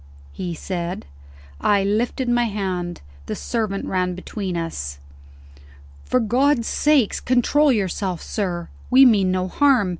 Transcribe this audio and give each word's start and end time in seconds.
_"he 0.31 0.55
said. 0.55 1.05
I 1.59 1.83
lifted 1.83 2.27
my 2.27 2.45
hand. 2.45 3.01
The 3.27 3.35
servant 3.35 3.85
ran 3.85 4.15
between 4.15 4.57
us. 4.57 4.97
"For 6.05 6.19
God's 6.19 6.65
sake, 6.67 7.23
control 7.23 7.71
yourself, 7.71 8.19
sir! 8.23 8.69
We 8.89 9.05
mean 9.05 9.29
no 9.29 9.47
harm. 9.47 9.89